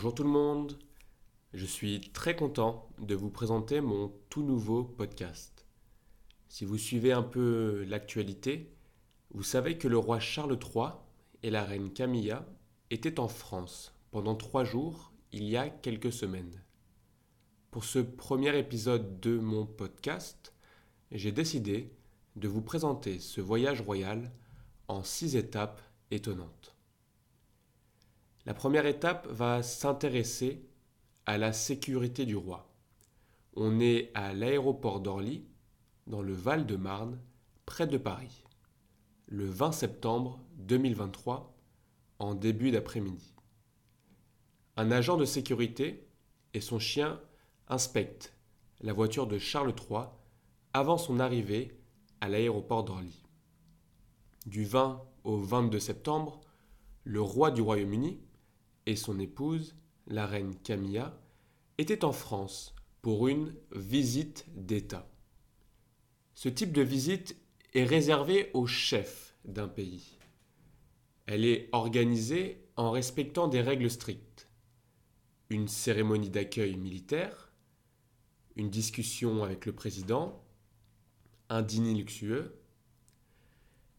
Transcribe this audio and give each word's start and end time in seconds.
Bonjour 0.00 0.14
tout 0.14 0.22
le 0.22 0.30
monde, 0.30 0.78
je 1.52 1.66
suis 1.66 2.00
très 2.00 2.34
content 2.34 2.88
de 3.00 3.14
vous 3.14 3.28
présenter 3.28 3.82
mon 3.82 4.10
tout 4.30 4.42
nouveau 4.42 4.82
podcast. 4.82 5.66
Si 6.48 6.64
vous 6.64 6.78
suivez 6.78 7.12
un 7.12 7.22
peu 7.22 7.84
l'actualité, 7.86 8.72
vous 9.34 9.42
savez 9.42 9.76
que 9.76 9.88
le 9.88 9.98
roi 9.98 10.18
Charles 10.18 10.58
III 10.58 10.92
et 11.42 11.50
la 11.50 11.64
reine 11.64 11.92
Camilla 11.92 12.46
étaient 12.88 13.20
en 13.20 13.28
France 13.28 13.94
pendant 14.10 14.34
trois 14.34 14.64
jours 14.64 15.12
il 15.32 15.44
y 15.44 15.58
a 15.58 15.68
quelques 15.68 16.14
semaines. 16.14 16.64
Pour 17.70 17.84
ce 17.84 17.98
premier 17.98 18.58
épisode 18.58 19.20
de 19.20 19.38
mon 19.38 19.66
podcast, 19.66 20.54
j'ai 21.12 21.30
décidé 21.30 21.92
de 22.36 22.48
vous 22.48 22.62
présenter 22.62 23.18
ce 23.18 23.42
voyage 23.42 23.82
royal 23.82 24.32
en 24.88 25.02
six 25.04 25.36
étapes 25.36 25.82
étonnantes. 26.10 26.74
La 28.46 28.54
première 28.54 28.86
étape 28.86 29.26
va 29.28 29.62
s'intéresser 29.62 30.66
à 31.26 31.36
la 31.36 31.52
sécurité 31.52 32.24
du 32.24 32.36
roi. 32.36 32.72
On 33.54 33.80
est 33.80 34.10
à 34.14 34.32
l'aéroport 34.32 35.00
d'Orly, 35.00 35.44
dans 36.06 36.22
le 36.22 36.32
Val-de-Marne, 36.32 37.20
près 37.66 37.86
de 37.86 37.98
Paris, 37.98 38.44
le 39.26 39.44
20 39.44 39.72
septembre 39.72 40.40
2023, 40.56 41.54
en 42.18 42.34
début 42.34 42.70
d'après-midi. 42.70 43.34
Un 44.76 44.90
agent 44.90 45.18
de 45.18 45.26
sécurité 45.26 46.08
et 46.54 46.62
son 46.62 46.78
chien 46.78 47.20
inspectent 47.68 48.34
la 48.80 48.94
voiture 48.94 49.26
de 49.26 49.38
Charles 49.38 49.74
III 49.90 50.06
avant 50.72 50.96
son 50.96 51.20
arrivée 51.20 51.78
à 52.22 52.28
l'aéroport 52.30 52.84
d'Orly. 52.84 53.22
Du 54.46 54.64
20 54.64 55.02
au 55.24 55.38
22 55.38 55.78
septembre, 55.78 56.40
le 57.04 57.20
roi 57.20 57.50
du 57.50 57.60
Royaume-Uni 57.60 58.20
et 58.86 58.96
son 58.96 59.18
épouse 59.18 59.74
la 60.10 60.26
reine 60.26 60.54
Camilla, 60.56 61.18
était 61.78 62.04
en 62.04 62.12
France 62.12 62.74
pour 63.00 63.28
une 63.28 63.54
visite 63.72 64.44
d'État. 64.54 65.08
Ce 66.34 66.48
type 66.48 66.72
de 66.72 66.82
visite 66.82 67.36
est 67.74 67.84
réservé 67.84 68.50
au 68.52 68.66
chef 68.66 69.34
d'un 69.44 69.68
pays. 69.68 70.18
Elle 71.26 71.44
est 71.44 71.68
organisée 71.72 72.64
en 72.76 72.90
respectant 72.90 73.48
des 73.48 73.60
règles 73.60 73.90
strictes. 73.90 74.48
Une 75.48 75.68
cérémonie 75.68 76.30
d'accueil 76.30 76.76
militaire, 76.76 77.52
une 78.56 78.70
discussion 78.70 79.42
avec 79.44 79.66
le 79.66 79.72
président, 79.72 80.42
un 81.48 81.62
dîner 81.62 81.94
luxueux. 81.94 82.60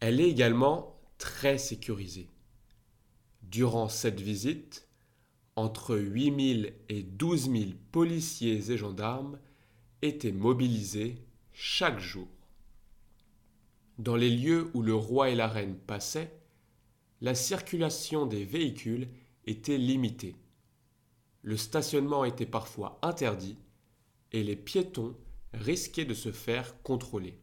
Elle 0.00 0.20
est 0.20 0.28
également 0.28 1.00
très 1.18 1.58
sécurisée. 1.58 2.28
Durant 3.52 3.90
cette 3.90 4.22
visite, 4.22 4.88
entre 5.56 5.98
8 5.98 6.62
000 6.62 6.74
et 6.88 7.02
12 7.02 7.50
000 7.50 7.64
policiers 7.90 8.70
et 8.72 8.78
gendarmes 8.78 9.38
étaient 10.00 10.32
mobilisés 10.32 11.16
chaque 11.52 12.00
jour. 12.00 12.28
Dans 13.98 14.16
les 14.16 14.30
lieux 14.30 14.70
où 14.72 14.80
le 14.80 14.94
roi 14.94 15.28
et 15.28 15.34
la 15.34 15.48
reine 15.48 15.76
passaient, 15.76 16.32
la 17.20 17.34
circulation 17.34 18.24
des 18.24 18.46
véhicules 18.46 19.08
était 19.44 19.76
limitée. 19.76 20.34
Le 21.42 21.58
stationnement 21.58 22.24
était 22.24 22.46
parfois 22.46 22.98
interdit 23.02 23.58
et 24.32 24.42
les 24.42 24.56
piétons 24.56 25.14
risquaient 25.52 26.06
de 26.06 26.14
se 26.14 26.32
faire 26.32 26.82
contrôler. 26.82 27.38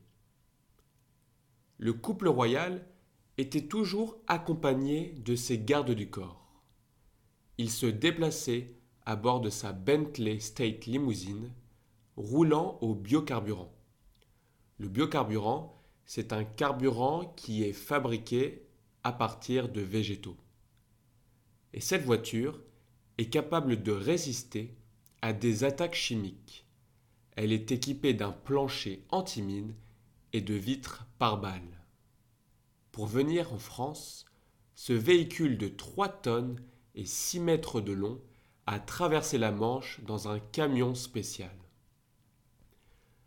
Le 1.77 1.93
couple 1.93 2.29
royal 2.29 2.83
était 3.39 3.67
toujours 3.67 4.17
accompagné 4.27 5.15
de 5.25 5.35
ses 5.35 5.57
gardes 5.57 5.91
du 5.91 6.09
corps 6.09 6.39
il 7.59 7.69
se 7.69 7.85
déplaçait 7.85 8.73
à 9.05 9.17
bord 9.17 9.41
de 9.41 9.49
sa 9.49 9.73
Bentley 9.73 10.39
State 10.39 10.85
Limousine, 10.85 11.51
roulant 12.15 12.77
au 12.79 12.95
biocarburant. 12.95 13.73
Le 14.77 14.87
biocarburant, 14.87 15.83
c'est 16.05 16.31
un 16.31 16.45
carburant 16.45 17.33
qui 17.35 17.63
est 17.65 17.73
fabriqué 17.73 18.65
à 19.03 19.11
partir 19.11 19.67
de 19.67 19.81
végétaux. 19.81 20.37
Et 21.73 21.81
cette 21.81 22.05
voiture 22.05 22.61
est 23.17 23.29
capable 23.29 23.83
de 23.83 23.91
résister 23.91 24.77
à 25.21 25.33
des 25.33 25.65
attaques 25.65 25.95
chimiques. 25.95 26.65
Elle 27.35 27.51
est 27.51 27.73
équipée 27.73 28.13
d'un 28.13 28.31
plancher 28.31 29.03
anti-mine 29.09 29.75
et 30.31 30.39
de 30.39 30.53
vitres 30.53 31.05
par 31.17 31.41
balles. 31.41 31.78
Pour 32.91 33.05
venir 33.05 33.53
en 33.53 33.59
France, 33.59 34.25
ce 34.75 34.93
véhicule 34.93 35.57
de 35.57 35.67
3 35.67 36.09
tonnes 36.09 36.59
et 36.95 37.05
6 37.05 37.39
mètres 37.39 37.81
de 37.81 37.93
long 37.93 38.19
a 38.65 38.79
traversé 38.79 39.37
la 39.37 39.51
Manche 39.51 39.99
dans 40.03 40.27
un 40.27 40.39
camion 40.39 40.95
spécial. 40.95 41.55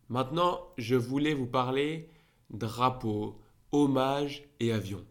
Maintenant, 0.08 0.60
je 0.78 0.94
voulais 0.94 1.34
vous 1.34 1.46
parler 1.46 2.10
drapeau, 2.50 3.40
hommage 3.70 4.44
et 4.60 4.72
avion. 4.72 5.04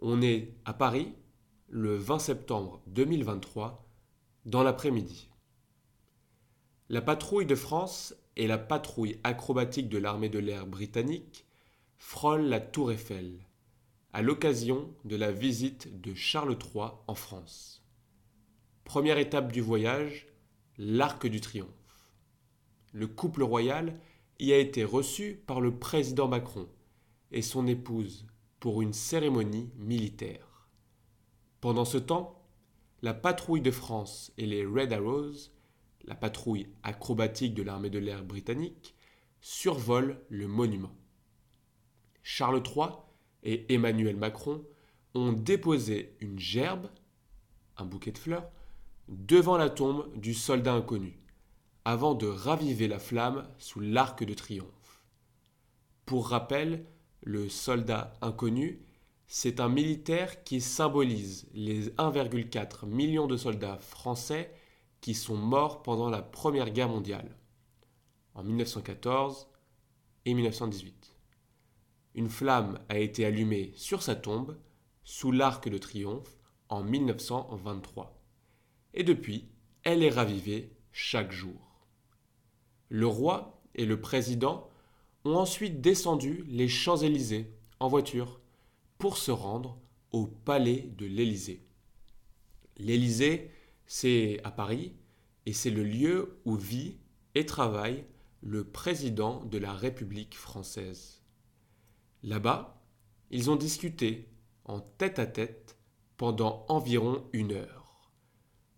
On 0.00 0.20
est 0.20 0.54
à 0.64 0.74
Paris 0.74 1.14
le 1.68 1.96
20 1.96 2.18
septembre 2.18 2.82
2023 2.88 3.86
dans 4.44 4.62
l'après-midi. 4.62 5.30
La 6.88 7.00
patrouille 7.00 7.46
de 7.46 7.54
France 7.54 8.14
et 8.36 8.46
la 8.46 8.58
patrouille 8.58 9.18
acrobatique 9.24 9.88
de 9.88 9.98
l'armée 9.98 10.28
de 10.28 10.38
l'air 10.38 10.66
britannique 10.66 11.45
frôlent 11.98 12.48
la 12.48 12.60
tour 12.60 12.92
Eiffel 12.92 13.46
à 14.12 14.22
l'occasion 14.22 14.94
de 15.04 15.14
la 15.14 15.30
visite 15.30 16.00
de 16.00 16.14
Charles 16.14 16.56
III 16.58 16.92
en 17.06 17.14
France. 17.14 17.84
Première 18.84 19.18
étape 19.18 19.52
du 19.52 19.60
voyage, 19.60 20.26
l'Arc 20.78 21.26
du 21.26 21.40
Triomphe. 21.40 21.68
Le 22.92 23.06
couple 23.06 23.42
royal 23.42 24.00
y 24.38 24.52
a 24.52 24.58
été 24.58 24.84
reçu 24.84 25.42
par 25.46 25.60
le 25.60 25.78
président 25.78 26.28
Macron 26.28 26.66
et 27.30 27.42
son 27.42 27.66
épouse 27.66 28.26
pour 28.58 28.80
une 28.80 28.94
cérémonie 28.94 29.70
militaire. 29.76 30.66
Pendant 31.60 31.84
ce 31.84 31.98
temps, 31.98 32.42
la 33.02 33.12
patrouille 33.12 33.60
de 33.60 33.70
France 33.70 34.32
et 34.38 34.46
les 34.46 34.64
Red 34.64 34.94
Arrows, 34.94 35.50
la 36.04 36.14
patrouille 36.14 36.68
acrobatique 36.82 37.52
de 37.54 37.62
l'armée 37.62 37.90
de 37.90 37.98
l'air 37.98 38.24
britannique, 38.24 38.94
survolent 39.40 40.16
le 40.30 40.46
monument. 40.46 40.94
Charles 42.28 42.60
III 42.66 42.88
et 43.44 43.72
Emmanuel 43.72 44.16
Macron 44.16 44.64
ont 45.14 45.30
déposé 45.30 46.16
une 46.18 46.40
gerbe, 46.40 46.90
un 47.76 47.84
bouquet 47.84 48.10
de 48.10 48.18
fleurs, 48.18 48.50
devant 49.06 49.56
la 49.56 49.70
tombe 49.70 50.10
du 50.18 50.34
soldat 50.34 50.74
inconnu, 50.74 51.20
avant 51.84 52.14
de 52.14 52.26
raviver 52.26 52.88
la 52.88 52.98
flamme 52.98 53.48
sous 53.58 53.78
l'arc 53.78 54.24
de 54.24 54.34
triomphe. 54.34 55.04
Pour 56.04 56.26
rappel, 56.26 56.84
le 57.22 57.48
soldat 57.48 58.12
inconnu, 58.20 58.82
c'est 59.28 59.60
un 59.60 59.68
militaire 59.68 60.42
qui 60.42 60.60
symbolise 60.60 61.46
les 61.54 61.90
1,4 61.90 62.86
million 62.86 63.28
de 63.28 63.36
soldats 63.36 63.78
français 63.78 64.52
qui 65.00 65.14
sont 65.14 65.36
morts 65.36 65.84
pendant 65.84 66.10
la 66.10 66.22
Première 66.22 66.70
Guerre 66.70 66.88
mondiale, 66.88 67.36
en 68.34 68.42
1914 68.42 69.46
et 70.24 70.34
1918 70.34 71.15
une 72.16 72.30
flamme 72.30 72.80
a 72.88 72.98
été 72.98 73.26
allumée 73.26 73.72
sur 73.76 74.02
sa 74.02 74.16
tombe, 74.16 74.58
sous 75.04 75.30
l'Arc 75.30 75.68
de 75.68 75.78
Triomphe, 75.78 76.36
en 76.70 76.82
1923. 76.82 78.20
Et 78.94 79.04
depuis, 79.04 79.48
elle 79.84 80.02
est 80.02 80.10
ravivée 80.10 80.72
chaque 80.90 81.30
jour. 81.30 81.86
Le 82.88 83.06
roi 83.06 83.62
et 83.74 83.84
le 83.84 84.00
président 84.00 84.68
ont 85.24 85.34
ensuite 85.34 85.82
descendu 85.82 86.42
les 86.48 86.68
Champs-Élysées 86.68 87.52
en 87.80 87.88
voiture 87.88 88.40
pour 88.96 89.18
se 89.18 89.30
rendre 89.30 89.78
au 90.10 90.26
palais 90.26 90.88
de 90.96 91.04
l'Élysée. 91.04 91.66
L'Élysée, 92.78 93.50
c'est 93.86 94.40
à 94.42 94.50
Paris 94.50 94.94
et 95.44 95.52
c'est 95.52 95.70
le 95.70 95.84
lieu 95.84 96.40
où 96.46 96.56
vit 96.56 96.96
et 97.34 97.44
travaille 97.44 98.04
le 98.40 98.64
président 98.64 99.44
de 99.44 99.58
la 99.58 99.74
République 99.74 100.34
française. 100.34 101.15
Là-bas, 102.26 102.82
ils 103.30 103.50
ont 103.52 103.56
discuté 103.56 104.28
en 104.64 104.80
tête 104.80 105.20
à 105.20 105.26
tête 105.26 105.78
pendant 106.16 106.66
environ 106.68 107.24
une 107.32 107.52
heure. 107.52 108.10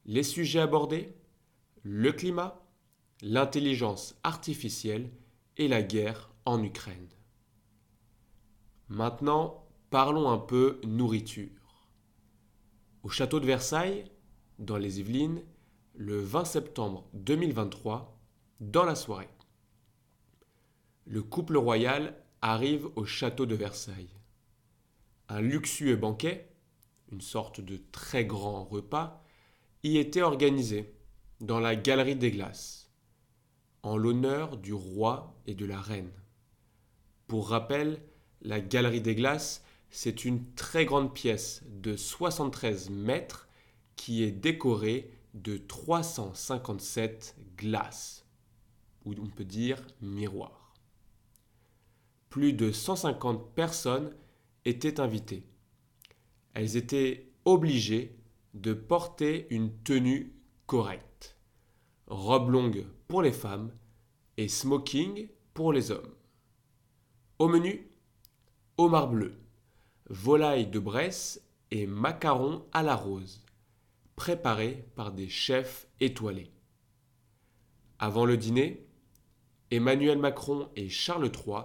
Les 0.04 0.22
sujets 0.22 0.60
abordés 0.60 1.16
Le 1.82 2.12
climat, 2.12 2.62
l'intelligence 3.22 4.20
artificielle 4.22 5.10
et 5.56 5.66
la 5.66 5.82
guerre 5.82 6.30
en 6.44 6.62
Ukraine. 6.62 7.08
Maintenant, 8.90 9.66
parlons 9.88 10.28
un 10.28 10.38
peu 10.38 10.78
nourriture. 10.84 11.88
Au 13.02 13.08
château 13.08 13.40
de 13.40 13.46
Versailles, 13.46 14.04
dans 14.58 14.76
les 14.76 15.00
Yvelines, 15.00 15.42
le 15.94 16.20
20 16.20 16.44
septembre 16.44 17.08
2023, 17.14 18.14
dans 18.60 18.84
la 18.84 18.94
soirée. 18.94 19.30
Le 21.06 21.22
couple 21.22 21.56
royal 21.56 22.14
arrive 22.42 22.88
au 22.96 23.04
château 23.04 23.46
de 23.46 23.54
Versailles. 23.54 24.14
Un 25.28 25.40
luxueux 25.40 25.96
banquet, 25.96 26.48
une 27.12 27.20
sorte 27.20 27.60
de 27.60 27.80
très 27.92 28.24
grand 28.24 28.64
repas, 28.64 29.22
y 29.82 29.98
était 29.98 30.22
organisé 30.22 30.94
dans 31.40 31.60
la 31.60 31.76
Galerie 31.76 32.16
des 32.16 32.30
Glaces, 32.30 32.90
en 33.82 33.96
l'honneur 33.96 34.56
du 34.56 34.72
roi 34.72 35.36
et 35.46 35.54
de 35.54 35.66
la 35.66 35.80
reine. 35.80 36.12
Pour 37.26 37.50
rappel, 37.50 38.02
la 38.42 38.60
Galerie 38.60 39.00
des 39.00 39.14
Glaces, 39.14 39.62
c'est 39.90 40.24
une 40.24 40.52
très 40.54 40.84
grande 40.84 41.14
pièce 41.14 41.62
de 41.66 41.96
73 41.96 42.90
mètres 42.90 43.48
qui 43.96 44.22
est 44.22 44.32
décorée 44.32 45.10
de 45.34 45.56
357 45.56 47.36
glaces, 47.56 48.24
ou 49.04 49.14
on 49.20 49.26
peut 49.26 49.44
dire 49.44 49.82
miroirs. 50.00 50.57
Plus 52.30 52.52
de 52.52 52.72
150 52.72 53.54
personnes 53.54 54.14
étaient 54.64 55.00
invitées. 55.00 55.46
Elles 56.54 56.76
étaient 56.76 57.30
obligées 57.44 58.16
de 58.54 58.74
porter 58.74 59.46
une 59.50 59.72
tenue 59.82 60.34
correcte. 60.66 61.36
Robe 62.06 62.50
longue 62.50 62.86
pour 63.06 63.22
les 63.22 63.32
femmes 63.32 63.72
et 64.36 64.48
smoking 64.48 65.28
pour 65.54 65.72
les 65.72 65.90
hommes. 65.90 66.14
Au 67.38 67.48
menu, 67.48 67.88
homard 68.76 69.08
bleu, 69.08 69.34
volaille 70.08 70.66
de 70.66 70.78
Bresse 70.78 71.42
et 71.70 71.86
macarons 71.86 72.64
à 72.72 72.82
la 72.82 72.96
rose, 72.96 73.44
préparés 74.16 74.84
par 74.94 75.12
des 75.12 75.28
chefs 75.28 75.86
étoilés. 76.00 76.50
Avant 77.98 78.24
le 78.24 78.36
dîner, 78.36 78.86
Emmanuel 79.70 80.18
Macron 80.18 80.68
et 80.76 80.88
Charles 80.88 81.30
III 81.34 81.64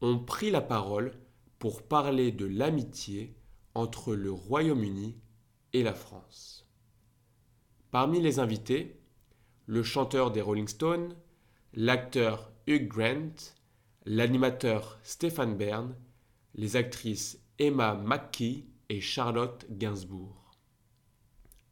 ont 0.00 0.18
pris 0.18 0.50
la 0.50 0.60
parole 0.60 1.12
pour 1.58 1.82
parler 1.82 2.32
de 2.32 2.46
l'amitié 2.46 3.36
entre 3.74 4.14
le 4.14 4.32
Royaume-Uni 4.32 5.16
et 5.72 5.82
la 5.82 5.94
France. 5.94 6.66
Parmi 7.90 8.20
les 8.20 8.38
invités, 8.38 9.00
le 9.66 9.82
chanteur 9.82 10.30
des 10.30 10.40
Rolling 10.40 10.68
Stones, 10.68 11.14
l'acteur 11.74 12.50
Hugh 12.66 12.88
Grant, 12.88 13.34
l'animateur 14.06 14.98
Stéphane 15.02 15.56
Bern, 15.56 15.94
les 16.54 16.76
actrices 16.76 17.38
Emma 17.58 17.94
McKee 17.94 18.66
et 18.88 19.00
Charlotte 19.00 19.66
Gainsbourg. 19.70 20.56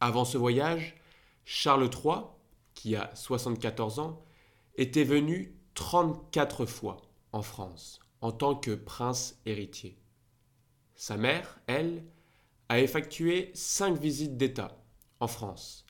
Avant 0.01 0.25
ce 0.25 0.39
voyage, 0.39 0.97
Charles 1.45 1.91
III, 1.93 2.25
qui 2.75 2.95
a 2.95 3.11
74 3.15 3.99
ans, 3.99 4.23
était 4.77 5.03
venu 5.03 5.57
34 5.75 6.67
fois 6.67 6.99
en 7.33 7.43
France 7.43 8.01
en 8.21 8.33
tant 8.33 8.55
que 8.55 8.75
prince 8.75 9.41
héritier. 9.47 9.99
Sa 10.95 11.17
mère, 11.17 11.61
elle, 11.67 12.05
a 12.69 12.81
effectué 12.81 13.51
cinq 13.55 13.99
visites 13.99 14.37
d'État 14.37 14.83
en 15.21 15.29
France 15.29 15.87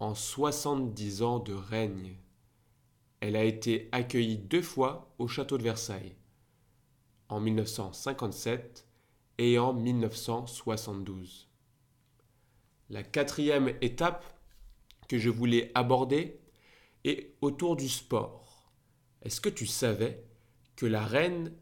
en 0.00 0.14
70 0.14 1.22
ans 1.22 1.38
de 1.38 1.52
règne. 1.52 2.16
Elle 3.20 3.36
a 3.36 3.44
été 3.44 3.88
accueillie 3.92 4.38
deux 4.38 4.62
fois 4.62 5.12
au 5.18 5.26
château 5.26 5.58
de 5.58 5.64
Versailles, 5.64 6.16
en 7.28 7.40
1957 7.40 8.86
et 9.38 9.58
en 9.58 9.72
1972. 9.72 11.48
La 12.90 13.02
quatrième 13.02 13.74
étape 13.80 14.24
que 15.08 15.18
je 15.18 15.30
voulais 15.30 15.72
aborder 15.74 16.40
est 17.04 17.34
autour 17.40 17.76
du 17.76 17.88
sport. 17.88 18.72
Est-ce 19.22 19.40
que 19.40 19.48
tu 19.48 19.66
savais 19.66 20.24
que 20.76 20.86
la 20.86 21.04
reine 21.04 21.52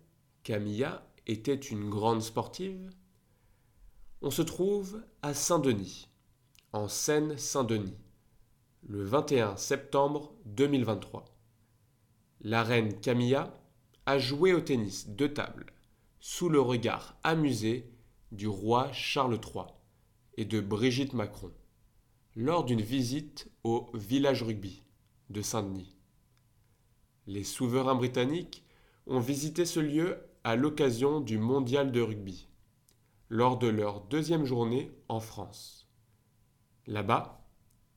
Camilla 0.47 1.05
était 1.27 1.57
une 1.57 1.91
grande 1.91 2.23
sportive 2.23 2.89
On 4.23 4.31
se 4.31 4.43
trouve 4.43 5.03
à 5.21 5.35
Saint-Denis, 5.35 6.09
en 6.73 6.87
Seine-Saint-Denis, 6.87 7.99
le 8.89 9.03
21 9.03 9.57
septembre 9.57 10.37
2023. 10.45 11.25
La 12.43 12.63
reine 12.63 12.95
Camilla 13.01 13.53
a 14.07 14.21
joué 14.21 14.53
au 14.53 14.61
tennis 14.61 15.09
de 15.09 15.27
table 15.27 15.67
sous 16.21 16.49
le 16.49 16.61
regard 16.61 17.19
amusé 17.25 17.91
du 18.31 18.47
roi 18.47 18.93
Charles 18.93 19.41
III 19.53 19.65
et 20.37 20.45
de 20.45 20.61
Brigitte 20.61 21.15
Macron 21.15 21.51
lors 22.37 22.63
d'une 22.63 22.83
visite 22.83 23.51
au 23.65 23.91
village 23.95 24.45
rugby 24.45 24.85
de 25.29 25.43
Saint-Denis. 25.43 25.97
Les 27.27 27.43
souverains 27.43 27.97
britanniques 27.97 28.63
ont 29.09 29.19
visité 29.19 29.67
ce 29.67 29.81
lieu 29.81 30.21
l'occasion 30.55 31.21
du 31.21 31.39
mondial 31.39 31.91
de 31.91 32.01
rugby, 32.01 32.47
lors 33.29 33.59
de 33.59 33.67
leur 33.67 34.03
deuxième 34.03 34.45
journée 34.45 34.93
en 35.09 35.19
France. 35.19 35.89
Là-bas, 36.87 37.45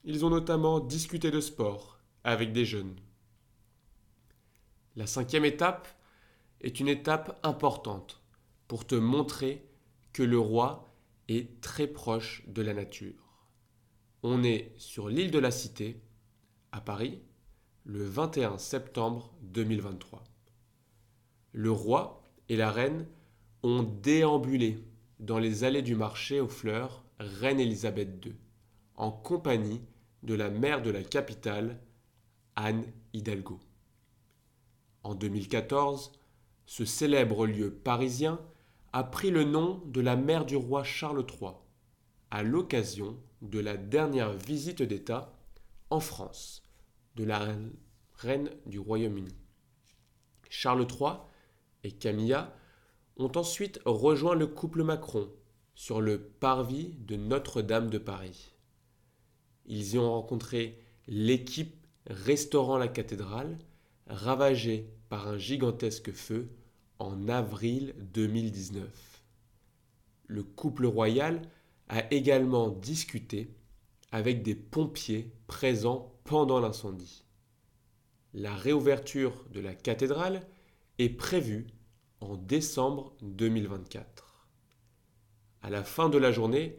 ils 0.03 0.25
ont 0.25 0.31
notamment 0.31 0.79
discuté 0.79 1.29
de 1.29 1.41
sport 1.41 1.99
avec 2.23 2.51
des 2.51 2.65
jeunes. 2.65 2.95
La 4.95 5.05
cinquième 5.05 5.45
étape 5.45 5.87
est 6.61 6.79
une 6.79 6.87
étape 6.87 7.39
importante 7.43 8.23
pour 8.67 8.87
te 8.87 8.95
montrer 8.95 9.69
que 10.13 10.23
le 10.23 10.39
roi 10.39 10.91
est 11.27 11.61
très 11.61 11.87
proche 11.87 12.43
de 12.47 12.61
la 12.61 12.73
nature. 12.73 13.45
On 14.23 14.43
est 14.43 14.73
sur 14.77 15.07
l'île 15.07 15.31
de 15.31 15.39
la 15.39 15.51
Cité, 15.51 16.01
à 16.71 16.81
Paris, 16.81 17.21
le 17.85 18.03
21 18.03 18.57
septembre 18.57 19.33
2023. 19.41 20.23
Le 21.53 21.71
roi 21.71 22.18
et 22.49 22.57
la 22.57 22.71
reine 22.71 23.05
ont 23.63 23.83
déambulé 23.83 24.83
dans 25.19 25.39
les 25.39 25.63
allées 25.63 25.81
du 25.81 25.95
marché 25.95 26.41
aux 26.41 26.47
fleurs 26.47 27.03
Reine 27.19 27.59
Élisabeth 27.59 28.25
II, 28.25 28.33
en 28.95 29.11
compagnie 29.11 29.81
de 30.23 30.33
la 30.33 30.49
mère 30.49 30.81
de 30.81 30.89
la 30.89 31.03
capitale, 31.03 31.79
Anne 32.55 32.85
Hidalgo. 33.13 33.59
En 35.03 35.15
2014, 35.15 36.13
ce 36.65 36.85
célèbre 36.85 37.45
lieu 37.45 37.71
parisien 37.71 38.39
a 38.93 39.03
pris 39.03 39.31
le 39.31 39.43
nom 39.43 39.81
de 39.85 40.01
la 40.01 40.15
mère 40.15 40.45
du 40.45 40.55
roi 40.55 40.83
Charles 40.83 41.25
III, 41.25 41.51
à 42.31 42.43
l'occasion 42.43 43.17
de 43.41 43.59
la 43.59 43.77
dernière 43.77 44.33
visite 44.33 44.81
d'État 44.81 45.33
en 45.89 45.99
France 45.99 46.63
de 47.15 47.23
la 47.23 47.47
reine 48.15 48.49
du 48.65 48.79
Royaume-Uni. 48.79 49.35
Charles 50.49 50.87
III 50.89 51.13
et 51.83 51.91
Camilla 51.91 52.55
ont 53.17 53.31
ensuite 53.35 53.79
rejoint 53.85 54.35
le 54.35 54.47
couple 54.47 54.83
Macron 54.83 55.29
sur 55.75 56.01
le 56.01 56.19
parvis 56.19 56.95
de 56.99 57.15
Notre-Dame 57.15 57.89
de 57.89 57.97
Paris. 57.97 58.53
Ils 59.65 59.93
y 59.93 59.97
ont 59.97 60.11
rencontré 60.11 60.79
l'équipe 61.07 61.75
restaurant 62.07 62.77
la 62.77 62.87
cathédrale, 62.87 63.57
ravagée 64.07 64.89
par 65.09 65.27
un 65.27 65.37
gigantesque 65.37 66.11
feu 66.11 66.49
en 66.97 67.27
avril 67.29 67.95
2019. 68.13 69.23
Le 70.27 70.43
couple 70.43 70.85
royal 70.85 71.41
a 71.87 72.11
également 72.13 72.69
discuté 72.69 73.55
avec 74.11 74.43
des 74.43 74.55
pompiers 74.55 75.31
présents 75.47 76.13
pendant 76.23 76.59
l'incendie. 76.59 77.23
La 78.33 78.55
réouverture 78.55 79.45
de 79.51 79.59
la 79.59 79.73
cathédrale 79.73 80.45
est 80.99 81.09
prévue 81.09 81.65
en 82.19 82.35
décembre 82.35 83.15
2024. 83.21 84.47
À 85.61 85.69
la 85.69 85.83
fin 85.83 86.09
de 86.09 86.17
la 86.17 86.31
journée, 86.31 86.77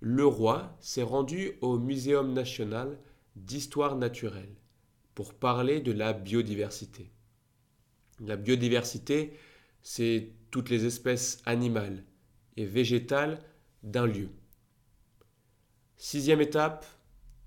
le 0.00 0.24
roi 0.24 0.76
s'est 0.80 1.02
rendu 1.02 1.52
au 1.60 1.78
Muséum 1.78 2.32
national 2.32 2.98
d'histoire 3.36 3.96
naturelle 3.96 4.56
pour 5.14 5.34
parler 5.34 5.80
de 5.80 5.92
la 5.92 6.14
biodiversité. 6.14 7.12
La 8.20 8.36
biodiversité, 8.36 9.34
c'est 9.82 10.32
toutes 10.50 10.70
les 10.70 10.86
espèces 10.86 11.42
animales 11.44 12.04
et 12.56 12.64
végétales 12.64 13.38
d'un 13.82 14.06
lieu. 14.06 14.30
Sixième 15.98 16.40
étape, 16.40 16.86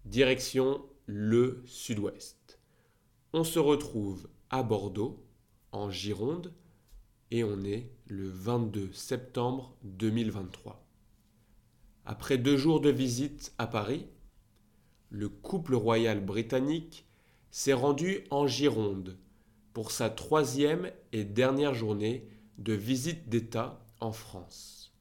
direction 0.06 0.86
le 1.08 1.64
sud-ouest. 1.66 2.60
On 3.34 3.44
se 3.44 3.60
retrouve 3.60 4.30
à 4.50 4.62
Bordeaux, 4.62 5.26
en 5.72 5.90
Gironde, 5.90 6.54
et 7.32 7.44
on 7.44 7.64
est 7.64 7.90
le 8.08 8.30
22 8.30 8.92
septembre 8.94 9.76
2023. 9.84 10.86
Après 12.06 12.38
deux 12.38 12.58
jours 12.58 12.82
de 12.82 12.90
visite 12.90 13.54
à 13.58 13.68
Paris, 13.68 14.08
le 15.10 15.30
couple 15.30 15.76
royal 15.76 16.24
britannique 16.24 17.06
s'est 17.52 17.74
rendu 17.74 18.24
en 18.32 18.48
Gironde 18.48 19.18
pour 19.74 19.92
sa 19.92 20.10
troisième 20.10 20.92
et 21.14 21.24
dernière 21.24 21.74
journée 21.74 22.28
de 22.58 22.74
visite 22.74 23.30
d'État 23.30 23.86
en 24.00 24.12
France. 24.12 24.94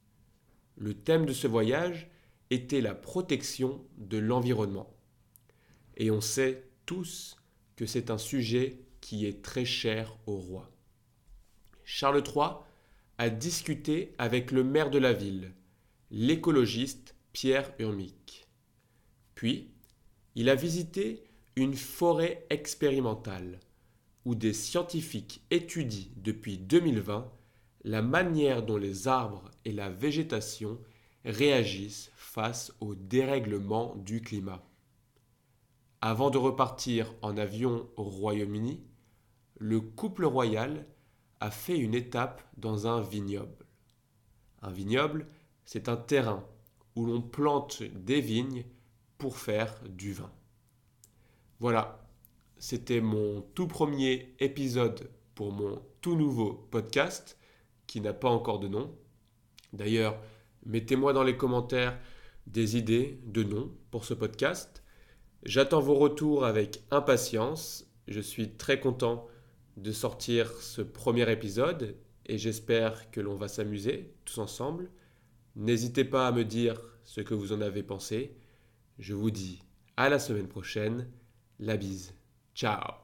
Le 0.77 0.93
thème 0.93 1.25
de 1.25 1.33
ce 1.33 1.47
voyage 1.47 2.09
était 2.49 2.81
la 2.81 2.95
protection 2.95 3.83
de 3.97 4.17
l'environnement. 4.17 4.93
Et 5.97 6.11
on 6.11 6.21
sait 6.21 6.69
tous 6.85 7.37
que 7.75 7.85
c'est 7.85 8.09
un 8.09 8.17
sujet 8.17 8.79
qui 9.01 9.25
est 9.25 9.41
très 9.41 9.65
cher 9.65 10.17
au 10.25 10.37
roi. 10.37 10.71
Charles 11.83 12.23
III 12.25 12.51
a 13.17 13.29
discuté 13.29 14.13
avec 14.17 14.51
le 14.51 14.63
maire 14.63 14.89
de 14.89 14.97
la 14.97 15.13
ville, 15.13 15.51
l'écologiste 16.09 17.15
Pierre 17.33 17.73
Urmic. 17.79 18.47
Puis, 19.35 19.69
Il 20.33 20.49
a 20.49 20.55
visité 20.55 21.25
une 21.57 21.75
forêt 21.75 22.45
expérimentale 22.49 23.59
où 24.23 24.33
des 24.33 24.53
scientifiques 24.53 25.41
étudient 25.51 26.07
depuis 26.15 26.57
2020 26.57 27.29
la 27.83 28.01
manière 28.01 28.63
dont 28.63 28.77
les 28.77 29.07
arbres 29.07 29.49
et 29.65 29.71
la 29.71 29.89
végétation 29.89 30.79
réagissent 31.25 32.11
face 32.15 32.73
au 32.79 32.95
dérèglement 32.95 33.95
du 33.97 34.21
climat. 34.21 34.63
Avant 36.01 36.29
de 36.29 36.37
repartir 36.37 37.13
en 37.21 37.37
avion 37.37 37.89
au 37.95 38.03
Royaume-Uni, 38.03 38.81
le 39.61 39.79
couple 39.79 40.25
royal 40.25 40.87
a 41.39 41.51
fait 41.51 41.77
une 41.77 41.93
étape 41.93 42.41
dans 42.57 42.87
un 42.87 42.99
vignoble. 42.99 43.67
Un 44.63 44.71
vignoble, 44.71 45.27
c'est 45.65 45.87
un 45.87 45.97
terrain 45.97 46.43
où 46.95 47.05
l'on 47.05 47.21
plante 47.21 47.83
des 47.83 48.21
vignes 48.21 48.65
pour 49.19 49.37
faire 49.37 49.79
du 49.87 50.13
vin. 50.13 50.31
Voilà, 51.59 52.09
c'était 52.57 53.01
mon 53.01 53.41
tout 53.53 53.67
premier 53.67 54.33
épisode 54.39 55.11
pour 55.35 55.51
mon 55.51 55.79
tout 56.01 56.15
nouveau 56.15 56.67
podcast 56.71 57.37
qui 57.85 58.01
n'a 58.01 58.13
pas 58.13 58.29
encore 58.29 58.57
de 58.57 58.67
nom. 58.67 58.91
D'ailleurs, 59.73 60.19
mettez-moi 60.65 61.13
dans 61.13 61.23
les 61.23 61.37
commentaires 61.37 61.99
des 62.47 62.77
idées 62.77 63.21
de 63.27 63.43
nom 63.43 63.71
pour 63.91 64.05
ce 64.05 64.15
podcast. 64.15 64.83
J'attends 65.43 65.81
vos 65.81 65.95
retours 65.95 66.45
avec 66.45 66.81
impatience. 66.89 67.85
Je 68.07 68.21
suis 68.21 68.57
très 68.57 68.79
content 68.79 69.27
de 69.77 69.91
sortir 69.91 70.51
ce 70.61 70.81
premier 70.81 71.31
épisode 71.31 71.95
et 72.25 72.37
j'espère 72.37 73.11
que 73.11 73.21
l'on 73.21 73.35
va 73.35 73.47
s'amuser 73.47 74.13
tous 74.25 74.39
ensemble. 74.39 74.89
N'hésitez 75.55 76.05
pas 76.05 76.27
à 76.27 76.31
me 76.31 76.45
dire 76.45 76.79
ce 77.03 77.21
que 77.21 77.33
vous 77.33 77.51
en 77.53 77.61
avez 77.61 77.83
pensé. 77.83 78.35
Je 78.99 79.13
vous 79.13 79.31
dis 79.31 79.61
à 79.97 80.09
la 80.09 80.19
semaine 80.19 80.47
prochaine. 80.47 81.07
La 81.59 81.77
bise. 81.77 82.13
Ciao 82.55 82.93